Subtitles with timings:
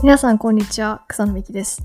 [0.00, 1.04] 皆さん、こんにちは。
[1.08, 1.82] 草野美希です。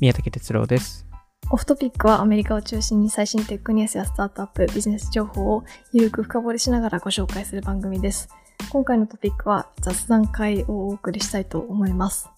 [0.00, 1.06] 宮武哲郎です。
[1.52, 8.28] オフトピックはアメリカを中心に最新テックニュースやスタートアップ、ビジネス情報をゆるく深掘りしながらご紹介する番組です。
[8.70, 12.28] 今回のトピックは雑談会をお送りしたいと思います。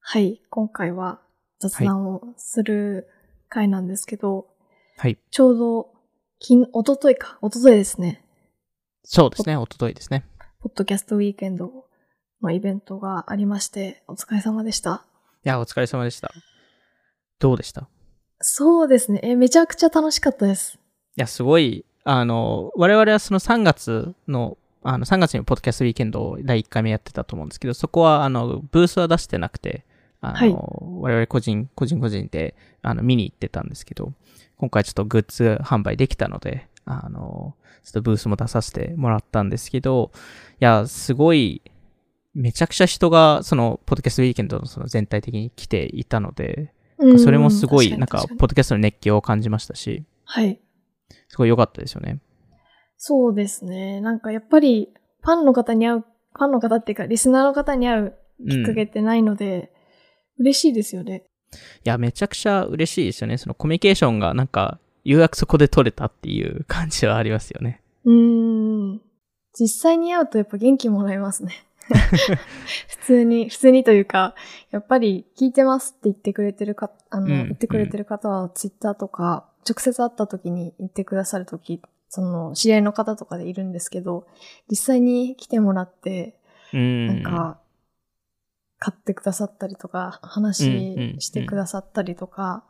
[0.00, 1.20] はい、今回は
[1.58, 3.08] 雑談をする
[3.50, 4.46] 回なんですけど、
[4.96, 5.18] はい。
[5.30, 5.90] ちょうど、
[6.38, 8.24] 金、おとといか、おとといですね。
[9.04, 9.56] そうですね。
[9.56, 10.24] おとといですね。
[10.62, 11.72] ポッドキャストウィーケンド
[12.40, 15.04] のイベントがありまして、お疲れ様でした。
[15.44, 16.30] いや、お疲れ様でした。
[17.40, 17.80] どうでした？
[17.80, 17.84] い
[18.38, 19.18] そうですね。
[19.24, 20.78] え、めちゃくちゃ楽しかったです。
[21.16, 29.84] や、すごい、あの、我々はその3月の、あの、3月にポッドキャストウィーケンドを第1回目やってたと思うんですけど、そこは、あの、ブースは出してなくて、
[30.20, 30.54] あの、はい
[31.00, 34.12] 我々個人、個人個人で、あの、見に行ってたんですけど、
[34.58, 37.54] 今回ちょっとグッズ販売できたので、あの、
[37.84, 40.10] ちょっとブースも出させてもらったんですけど、
[40.60, 41.62] いや、すごい、
[42.34, 50.60] めちゃくちゃ人が、その、ポッドキャストウィーケンドのその全体的に来ていたので、うんそれもすごい、なんか、ポッドキャストの熱狂を感じましたし、はい。
[51.28, 52.20] すごい良かったですよね。
[52.96, 54.00] そうですね。
[54.00, 59.72] なんかやっぱり、ファンの方に会う、ファンの方っていうか、リスナーの方に会うきっかけうん、いってないので、
[60.38, 61.24] 嬉しいですよね。
[61.84, 63.38] や、めちゃくちゃ嬉しいですよね。
[63.38, 67.80] そのコミュニケーションがなんか、ようやくそこで取れたっていう感じはありますよね。
[68.04, 69.00] うーん。
[69.58, 71.52] 実際に会うとやっぱ元気もらえますね。
[72.88, 74.34] 普通に、 普通にというか、
[74.70, 84.26] やっぱり聞いてますって言ってくれてるか、あの、うん言ってくれてる方はツイッターとか、直接会った時に言ってくださる時、その、知り合いの方とかでいるんですけど、
[84.68, 86.36] 実際に来てもらって、
[86.72, 87.06] うん。
[87.06, 87.58] なんか、
[88.78, 90.64] 買ってくださったりとか、話
[91.20, 92.64] してくださったりとか、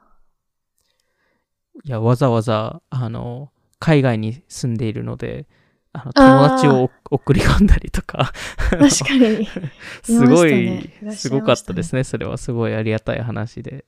[1.84, 5.47] いや、わざわざ、あの、海外に住んでいるので、
[5.92, 8.33] あの、友達を送り込んだりとか、
[8.70, 9.48] 確かに、
[10.02, 12.05] すごい、いねすごかったですね。
[12.05, 13.85] それはすごいありがたい話で。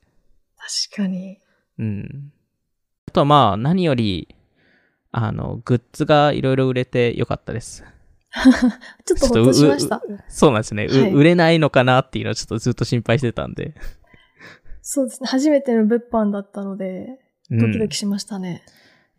[0.90, 1.38] 確かに。
[1.78, 2.32] うん。
[3.08, 4.34] あとはまあ、何より、
[5.12, 7.84] あの、グッズがいろいろ売れてよかったです。
[9.04, 10.02] ちょっとほっとしました。
[10.28, 13.74] そうなんですね、うはい売れないのかなっていうのをちょっとずっと心配してたんで。
[14.82, 15.28] そうですね。
[15.28, 17.23] 初めての物販だったので、うん
[17.58, 18.62] ドキドキしましたね。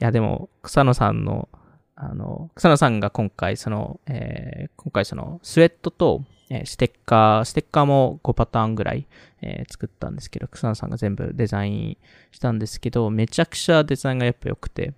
[0.02, 1.48] いや、でも、草野さんの、
[1.96, 9.08] あの、草野さんが今回、その、えー今回その、スウェットと、えーステッカー、ステッカーも5パターンぐらい、
[9.42, 11.98] えー作ったんですけど、草野さんが全部デザイン
[12.32, 14.94] したんですけど、めちゃくちゃデザインがやっぱ良くて、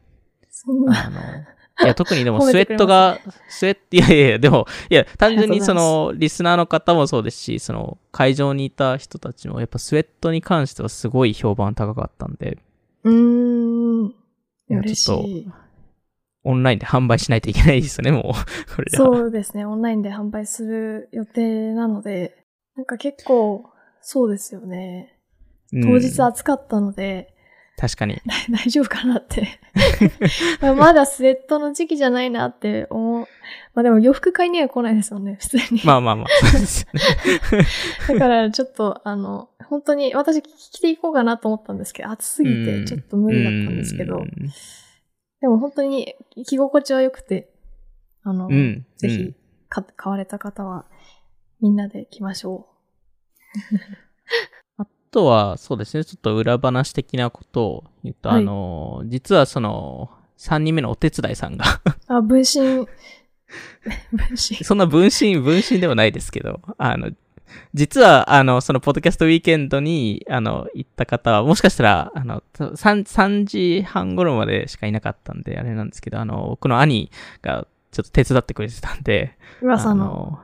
[0.49, 1.19] そんな、あの、
[1.83, 12.57] いや、特にでも スウェットが、スウェット、いやいやいや、でも、いや、単純にその、リスナーの方もそうですし、その、会場にいた人たちも、やっぱスウェットに関してはすごい評判高かったんで、
[13.07, 14.07] うーん。
[14.07, 14.13] い
[14.69, 15.67] や嬉ちょっと。
[16.43, 18.23] オンラインで販売しないといけないですよね、もう。
[18.75, 19.05] これは。
[19.05, 19.65] そうですね。
[19.65, 22.45] オンラインで販売する予定なので、
[22.75, 23.65] なんか結構、
[24.01, 25.13] そうですよね。
[25.73, 27.33] うん当日暑かったので、
[27.77, 28.19] 確かに。
[28.49, 29.59] 大丈夫かなって。
[30.75, 33.27] まだスウェットの時期じゃないなって思う。
[33.75, 35.81] まあでも洋服買いには来ないですよね、普通に。
[35.85, 36.27] まあまあまあ。
[38.13, 44.27] だからちょっと、あの、本当に私着ていこうかなと思ったんですけど、暑すぎてちょっと無理だったんですけど、うん
[45.39, 46.15] でも本当に
[46.47, 47.53] 着心地は良くて、
[48.23, 48.87] あの、うん。
[48.97, 49.35] ぜひ
[49.69, 50.85] 買われた方は
[51.61, 52.67] みんなで着ましょ
[53.53, 54.56] あ
[55.11, 61.65] とは、そうですね、ちょっと裏話的なことを言うと、はいあの、実はその、3人目のお手伝いさんが、
[62.09, 62.13] う。
[62.13, 62.87] あ、分身、分
[64.31, 64.63] 身。
[64.63, 67.11] そんな分身、分身ではないですけど、あの、
[67.73, 77.09] 実は、あの、その、ポッドキャストウィーケンドに、あの、行った方は、もしかしたら、あの、3、3時半頃までしかいなかったんで、あれなんですけど、あの、僕の兄
[77.41, 80.39] が、ちょっと手伝ってくれてたんで、噂の、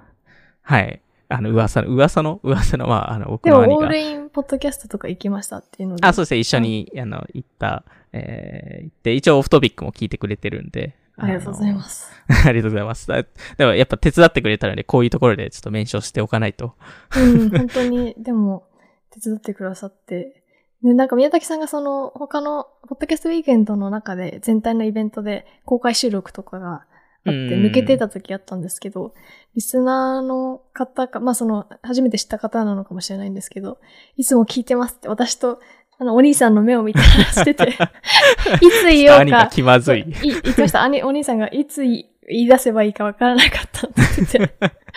[0.62, 1.01] はい。
[1.34, 3.98] あの、噂の、噂の、噂の、まあ、あの、僕でも、の兄がオール。
[3.98, 6.06] インポッドキャストとか行きましたっていうので。
[6.06, 6.40] あ、そうですね。
[6.40, 10.96] 一緒に、あの、行った、えー、行って、一応オフトピックも聞いてくれてるんで。。
[11.18, 12.48] ありがとうございますす。
[12.48, 13.07] ありがとうございます。
[13.10, 13.24] だ
[13.57, 16.75] でも、やっぱ手伝ってくれたので、こういうところでちょっとメンションしておかないと。
[17.18, 18.68] うん、本当に、でも、
[19.10, 20.44] 手伝ってくださって。
[20.84, 26.86] で、なんか宮崎さんがその、他の、ポッドキャストウィーケンドの中で、全体のイベントで公開収録とかが
[27.25, 29.14] あって、うん抜けてた時あったんですけど、
[29.56, 33.80] リスナーの方か、まあその、初めて知った方なのかもしれないんですけど、
[34.18, 35.60] いつも聞いてますって、私と、
[36.00, 37.70] あの、お兄さんの目を見て話してて、
[38.62, 40.04] いつ言おう兄がか、気まずい。
[40.04, 40.84] そう言ってました。
[40.84, 44.54] 兄、お兄さんがいつ言い出せばいいかわからなかったって言ってて。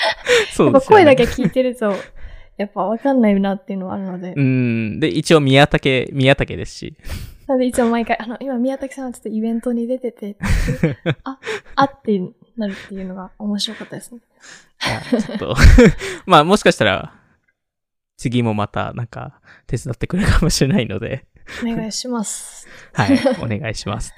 [0.52, 1.04] そうですよね。
[1.04, 1.92] 声だけ聞いてると、
[2.56, 4.32] やっぱわかんないなっていうのはあるので。
[4.34, 5.00] うん。
[5.00, 6.94] で、一応宮武、宮武ですし。
[7.46, 10.36] なんでいつも毎回、あの、今宮崎さんはちょっとイベントに出てて、
[11.24, 11.38] あ、
[11.76, 12.20] あって
[12.56, 14.20] なるっていうのが面白かったですね。
[15.10, 15.54] ちょっと、
[16.26, 17.14] まあもしかしたら、
[18.16, 21.26] 次もまたなんか手伝ってくれるかもしれないので、
[21.62, 22.66] お願いします。
[22.94, 24.12] はい、お願いします。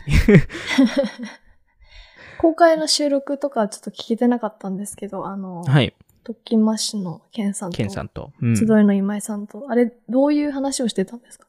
[2.39, 5.95] 公開の収録とかちょっと聞けてなかったんですけど、あの、はい、
[6.25, 8.33] トッキンマッシュのケンさんと、ケンさんと。
[8.41, 11.47] うん集いの今井さんと、あれ、どういう話をしてたんですか？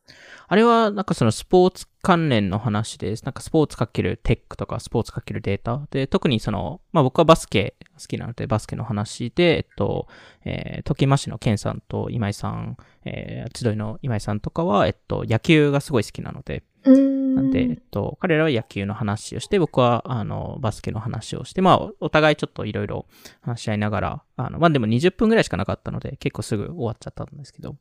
[0.51, 3.23] あれは、なんかそのスポーツ関連の話です。
[3.23, 5.85] なんかスポーツかけるテックとかスポーツかけるデータ。
[5.91, 10.07] で、特にその、まあ僕はバスケ好きなのでバスケの話で、えっと、
[10.45, 16.63] えー、時増のケンさんと今井さん、えー、集いの今井さんとかは、えっと、野球がすごい好きなので。
[16.83, 23.05] なんで、えっと、彼らは野球の話をして、僕は、あの、バスケの話をして、まあ、お互いちょっといろいろ
[23.41, 27.75] 話し合いながら、あの、まあでも20分ぐらいしかなかったので、結構すぐ終わっちゃったんですけど、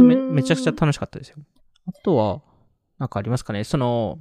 [0.00, 1.38] めうんめちゃくちゃ楽しかったですよ。
[1.86, 2.42] あとは、
[2.98, 4.18] なんかありますかねその、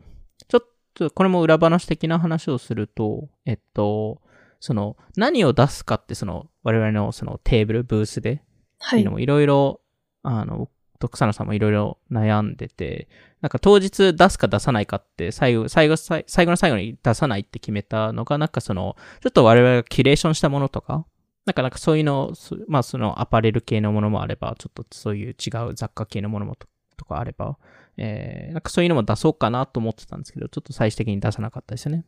[0.48, 4.22] ちょっと、これも裏話的な話をすると、えっと、
[4.60, 8.44] その、何を出すかって、その、我々のそのテーブル、ブースで、
[8.80, 9.12] はいいうの。
[9.12, 9.82] もいろいろ、
[10.24, 10.70] あの、
[11.02, 13.10] と草野さんもいろいろ悩んでて、
[13.42, 21.06] なんか当日出すか出さないかって、最後、最後、最最後の最後に出さないって決めたのが、なんかその、ちょっと我々がキュレーションしたものとか、
[21.46, 26.68] なんかなんかそういうの、そまあそのアパレル系のものもあれば、ちょっとそういう違う雑貨系のものもと
[27.02, 27.58] とかあれば、
[27.98, 32.06] えー、なんかそういうのも出そうかなと思ってたんですけど、ちょっと最終的に出さなかったですよね。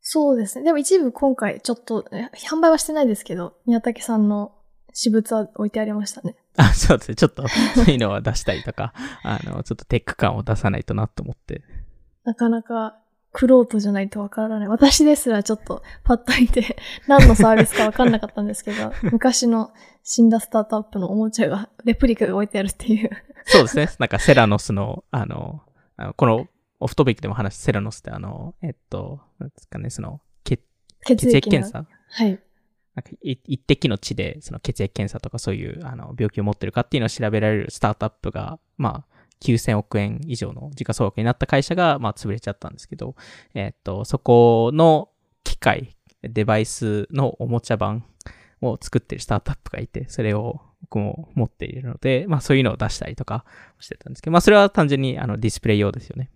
[0.00, 0.64] そうですね。
[0.64, 4.52] でも一部今回ちょっと、え販売はしてないですけど、宮武さんの
[4.92, 6.36] 私物は置いてありましたね。
[6.56, 7.14] あ、そうですね。
[7.14, 8.92] ちょっと そういうのは出したりとか、
[9.22, 11.62] あの、ちょっとテック感を出さないとなと思って。
[12.24, 12.98] なかなか、
[13.32, 14.68] クロートじゃないとわからない。
[14.68, 16.76] 私ですらちょっとパッと見て
[17.06, 19.72] 何のサービスかわかんなかったんですけど、 昔の
[20.02, 23.10] 死んだスタートアップのおもちゃが、レプリカが置いてあるっていう。
[23.44, 23.88] そうですね。
[23.98, 25.62] なんかセラノスの、あの、
[25.96, 26.46] あのこの
[26.80, 30.62] オフトピックでも話したセラノスってあの、えっと、なんですかね、その、血
[31.04, 32.40] 血液検査はい。
[32.94, 43.14] なんかい一滴の血でその血液検査とかそういうあの病気を持ってるかっていうのを調べられるスタートアップが、まあ、9000億円以上の時価総額になった会社が、まあ、潰れちゃったんですけど、
[43.54, 45.10] えっと、そこの
[45.44, 48.04] 機械、デバイスのおもちゃ版
[48.60, 53.44] を作ってるスタートアップがいて、それを僕も持っているので、まあそういうのを出したりとか
[53.78, 56.30] してたんですけど、まあそれは単純にあのディスプレイ用ですよね。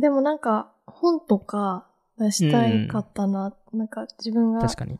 [0.00, 1.88] でもなんか、本とか
[2.18, 3.54] 出したいかったな。
[3.72, 4.98] なんか自分が、確かに。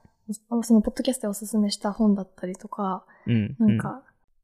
[0.62, 3.56] そのポッドキャストでおすすめした本だったりとか、うん。
[3.58, 4.02] なんか、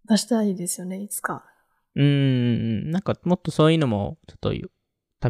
[0.09, 1.45] 出したいですよね、いつか。
[1.97, 2.09] うん、う
[2.89, 4.53] ん、なんかもっとそういうのもちょっと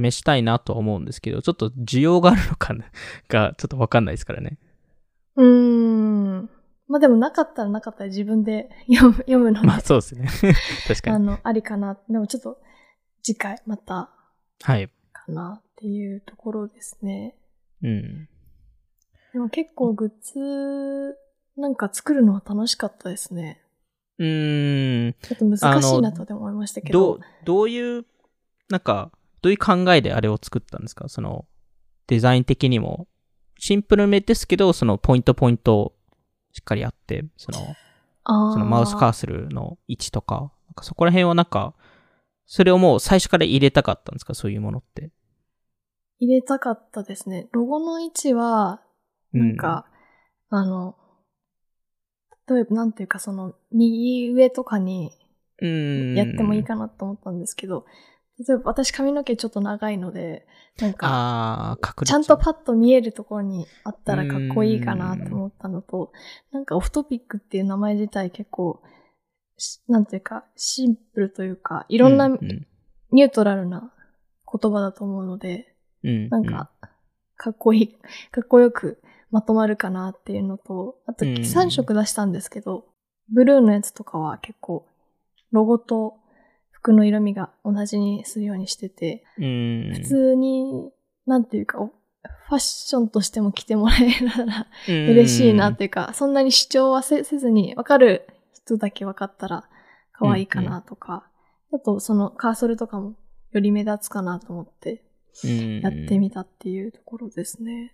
[0.02, 2.84] 試したいなとは思うんですけど、ちょっと需要があるのかな
[3.28, 4.58] がちょっとわかんないですからね。
[5.36, 6.50] うーん。
[6.88, 10.28] まあでもなかったらなかったら自分で読む読むので、まあそうですね。
[10.86, 11.16] 確かに。
[11.16, 11.98] あの、ありかな。
[12.08, 12.60] でもちょっと
[13.22, 14.10] 次回また
[14.62, 14.88] はい。
[15.12, 17.36] かなっていうところですね。
[17.82, 18.28] うん。
[19.32, 21.16] でも結構グッズ
[21.56, 23.62] なんか作るのは楽しかったですね。
[24.18, 25.12] うーん。
[25.22, 26.98] ちょっと難しいなとでも思いましたけど。
[26.98, 28.06] どう、どういう、
[28.68, 31.08] なんか、どういう考えであれを作ったんですか？
[31.08, 31.46] その、
[32.06, 33.06] デザイン的にも、
[33.58, 35.94] シンプルめですけど、そのポイントポイント
[36.52, 37.58] しっかりあって、その、
[38.52, 41.74] そのマウスカーソルの位置とか、なんかそこら辺はなんか、
[42.46, 44.34] それをもう最初から入れたかったんですか？
[44.34, 45.10] そういうものって。
[46.18, 47.48] 入れたかったですね。
[47.52, 48.80] ロゴの位置は、
[49.32, 49.86] なんか、
[50.48, 50.96] あの、
[52.48, 55.12] 例えば、なんていうか、その、右上とかに
[55.60, 57.86] うん、やってもいいかなと思ったんですけど、
[58.38, 60.46] 例えば私髪の毛ちょっと長いので、
[60.78, 66.12] なんか、ちゃんとパッと見えるところにあったらかっこいいかなと思ったのと、
[66.52, 68.82] なんかオフトピックっていう名前自体結構、
[69.56, 72.38] しなんていうか、シンプルというか、いろんなう
[73.12, 73.90] ニュートラルな
[74.52, 75.74] 言葉だと思うので、
[76.04, 76.70] うん、なんか、
[77.36, 77.88] かっこいい、
[78.30, 81.34] かっこよくまとまるかなっていうのと、あとうん。
[81.34, 82.86] 3色出したんですけど、
[83.32, 84.86] ブルーのやつとかは結構、
[85.52, 86.18] ロゴと
[86.70, 90.90] 服の色味が同じにするようにしてて、うん、普通に、
[91.26, 91.86] なんていうか、お
[92.48, 95.08] ファッションとしても着てもらえたらうん。
[95.10, 99.68] 嬉しいなっていうか、そんなに主張はせせずに、わかる人だけわかったら
[100.12, 101.28] 可愛いかなとか、
[101.72, 103.14] あとそのカーソルとかも
[103.52, 105.02] より目立つかなと思って
[105.44, 105.80] うん。
[105.80, 107.92] やってみたっていうところですね。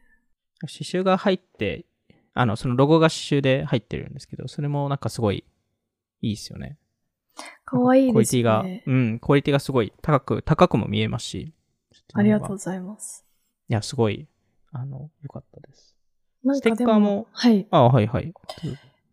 [0.69, 1.85] 刺繍が入って、
[2.35, 5.45] あの、そのロゴが刺繍で入ってるんですけど、それもなんかすごい
[6.23, 6.79] いいですよね。
[7.65, 8.83] 可愛いですクオリティが、ね。
[8.87, 11.53] うん、クオリティがすごい高く、高くも見えますし。
[12.15, 13.25] ありがとうごいざいます。
[13.69, 14.29] や、すごい、
[14.73, 15.97] あの、良かったです。
[16.45, 17.67] なんかでステッカーもはい。
[17.71, 18.33] あはいはい。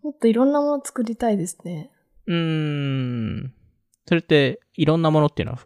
[0.01, 1.91] もっといろんなもの作りたいですね。
[2.25, 3.53] うーん。
[4.07, 5.59] それって、いろんなものっていうのは、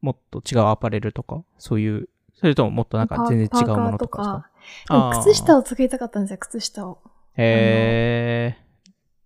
[0.00, 2.08] もっと違うアパレルとか、そういう、
[2.44, 4.50] それとももっとなんか全然違うものとか
[5.22, 5.60] 靴下を。
[5.60, 6.98] を作りたかったんですよ、靴下を。
[7.38, 8.54] へ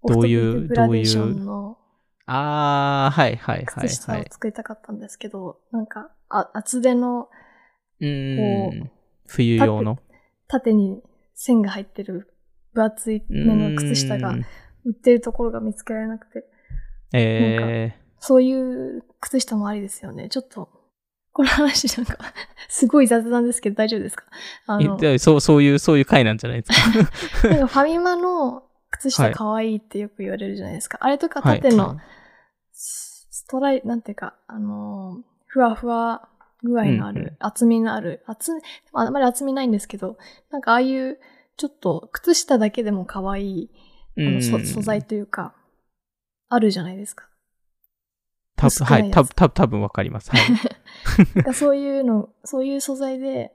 [0.07, 0.09] ー。
[0.15, 1.79] どういうどういうンの
[2.27, 4.27] あー、はいはいはい靴下をはい。
[4.31, 7.29] 作りたかったんですけど、なんか、あ厚手の
[7.99, 8.87] うーんこ。
[9.27, 9.99] 冬用の？
[10.47, 11.03] 縦に
[11.35, 12.33] 線が入ってる
[12.73, 14.37] 分厚い目の靴下が
[14.85, 16.45] 売ってるところが見つけられなくて、
[17.13, 20.29] えそういう靴下もありですよね。
[20.29, 20.69] ちょっと、
[21.39, 22.19] この話なんか、
[22.69, 24.25] すごい雑談ですけど大丈夫ですか？
[24.67, 26.73] あの、そう、そういう、そういう回なんじゃないです
[27.43, 27.47] か？
[27.49, 30.99] なんかファミマの靴はい下可愛いってよく言われるじゃないですか。
[31.01, 31.97] あれとかはい縦の
[32.73, 36.29] ストライ、なんていうか、あのー、ふわふわ
[36.65, 38.61] 具合のある、うんうん厚みのある、厚み、
[38.93, 40.19] まああんまり厚みないんですけど、
[40.51, 41.21] なんかああいう、
[41.57, 43.71] ちょっと靴下だけでも可愛い、
[44.19, 45.55] あのそうん素材というか、
[46.49, 47.29] あるじゃないですか。
[48.59, 50.31] た薄くなはいい、やつたぶん、たぶん、多分わかります。
[50.31, 50.43] はい。
[51.55, 53.53] そういうの、そういう素材で、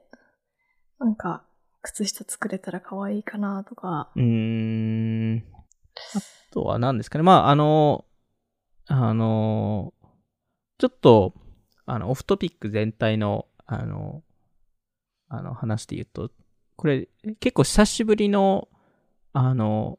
[0.98, 1.44] なんか、
[1.82, 4.10] 靴下作れたら可愛いかなとか。
[4.16, 5.44] うーん。
[6.14, 6.20] あ
[6.50, 7.22] とは何ですかね。
[7.22, 8.06] まあ、あの、
[8.86, 9.92] あの、
[10.78, 11.34] ちょっと、
[11.86, 14.22] あの、オフトピック全体の、あの、
[15.28, 16.30] あの、話で言うと、
[16.76, 17.08] これ、
[17.40, 18.68] 結構久しぶりの、
[19.32, 19.98] あの、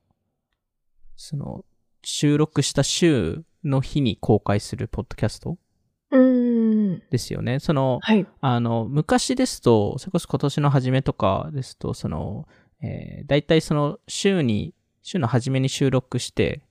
[1.16, 1.66] その、
[2.04, 5.58] 収録した週の日に公開するポッドキャスト？
[6.12, 7.04] うーん。
[7.10, 7.60] ですよね。
[7.60, 8.26] その、はい。
[8.40, 12.48] あの、昔ですと、それこそ今年の初めとかですと、その、
[12.82, 16.62] えー、大体その週に、週の初めに収録して、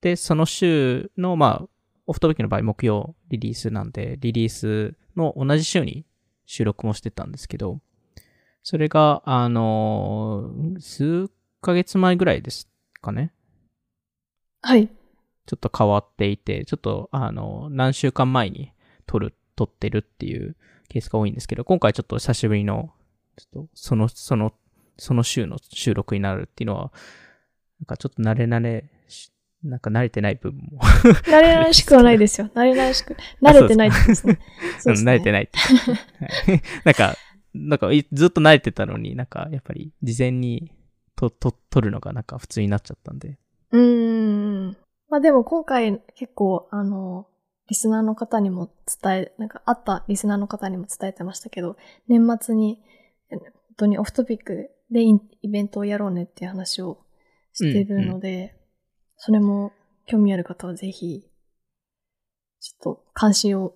[0.00, 1.68] で、その週の、まあ、
[2.06, 6.04] オフトビックの場合、木曜リリースなんで、リリースの同じ週に
[6.44, 7.80] 収録もしてたんですけど、
[8.62, 11.28] それが、あのー数
[11.62, 12.68] ヶ月前ぐらいです
[13.00, 13.32] かね。
[14.62, 14.88] はい。
[15.46, 18.72] ちょっと変わっていて、ちょっと、あの、何週間前に
[19.06, 20.56] 撮る、撮ってるっていう
[20.88, 22.92] ケースが多いんですけど、今回ちょっと久しぶりの、
[23.36, 24.52] ちょっと、その、その、
[24.98, 26.92] その週の収録になるっていうのは、
[27.80, 29.30] なんかちょっと慣れ慣れし、
[29.62, 32.50] なんか慣れてない部分も、慣れ慣れしくはないですよ。
[32.54, 34.40] 慣れ慣れしく、慣れてない ですね。
[34.78, 35.58] そうですね慣れてないって。
[35.58, 37.16] はいなんか、
[37.54, 40.72] なんかいずっと慣れてたのに、なんかやっぱり事前に
[41.16, 43.38] と、と、撮るのがなんか普通になっちゃったんで。
[45.08, 47.26] まあでも今回結構、あの、
[47.68, 48.70] リスナーの方にも
[49.02, 51.76] 伝え、なんか会ったリスナーの方にも伝えてましたけど、
[52.08, 52.80] 年末に、
[53.30, 56.98] え本当にオフトピックでイベントをやろうねっていう話を
[57.52, 58.54] してるので、
[59.16, 59.72] それも
[60.06, 61.28] 興味ある方はぜひ、
[62.60, 63.74] ちょっと関心を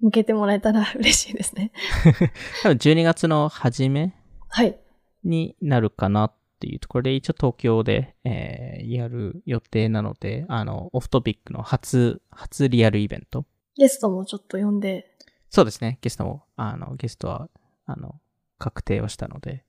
[0.00, 1.72] 向けてもらえたら 嬉しいですね。
[2.62, 4.14] 多分12月の初め
[4.48, 4.78] はい。
[5.24, 13.46] になるかなっていうところで、一応東京で、えーやる予定なので、あの、オフトピックの初、初リアルイベント。
[13.76, 15.06] ゲストもちょっと呼んで、
[15.48, 17.48] そうですね、ゲストも、あの、ゲストは、
[17.86, 18.20] あの、
[18.58, 19.64] 確定をしたので、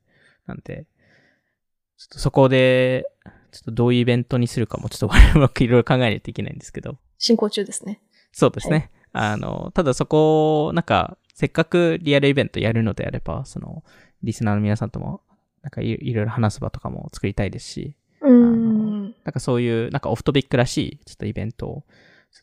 [0.48, 0.86] なんで、
[1.98, 3.05] ちょっとそこで、
[3.51, 8.01] ちょっとどういうイベントにするかも、ちょっと我々もいろいろ考えないといけないんですけど、進行中ですね。
[8.31, 8.91] そうですね。
[9.13, 13.83] あの、ただそこ、なんか、せっかくリアルイベントやるのであれば、その、
[14.24, 15.21] リスナーの皆さんとも、
[15.62, 19.03] なんかいいろいろ話す場とかも作りたいですし、うーん。
[19.24, 21.84] なんかそういう、なんかオフトピックらしい、ちょっとイベントを、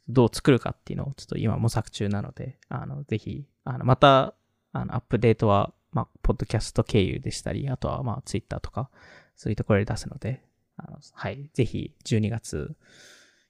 [0.09, 4.35] どう作るかっていうのを、ちょっと今模索中なので、あの、ぜひ、あの、また、
[4.73, 8.91] あの、アップデートは、まあ、ポッドキャスト経由でしたり、あとは、まあ、ツイッターとか、
[9.35, 10.43] そういうところで出すので、
[10.77, 12.77] あの、はい、ぜひ、12月、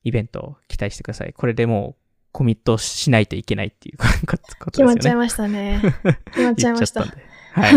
[0.05, 1.33] イベントを期待してください。
[1.33, 4.71] これでもう、コミットしないといけないっていうことですよね。
[4.71, 5.81] 決まっちゃいましたね。
[6.27, 7.05] 決まっちゃいました。
[7.59, 7.75] はい。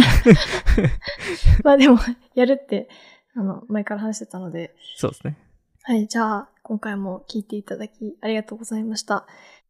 [1.63, 1.97] まあでも、
[2.35, 2.89] やるって、
[3.35, 4.75] あの、前から話してたので。
[4.95, 5.38] そうですね。
[5.83, 9.25] はい、じゃあ、今回も聞いていただき、ありがとうございました。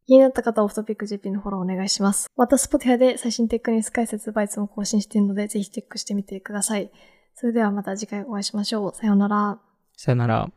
[0.07, 2.29] 気になった方はオフトピック GP のフォローお願いします。
[2.35, 6.91] また Spotify で最新テックニュース解説バイツも更新しているので、ぜひチェックしてみてください。
[7.33, 8.95] それではまた次回お会いしましょう。
[8.95, 9.59] さようなら。
[9.95, 10.51] さよなら。